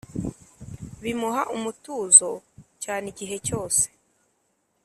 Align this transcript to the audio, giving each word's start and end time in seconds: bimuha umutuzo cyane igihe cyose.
bimuha 1.03 1.41
umutuzo 1.55 2.29
cyane 2.83 3.05
igihe 3.13 3.35
cyose. 3.47 3.83